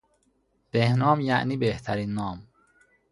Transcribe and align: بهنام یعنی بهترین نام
بهنام 0.71 1.19
یعنی 1.21 1.57
بهترین 1.57 2.13
نام 2.13 2.47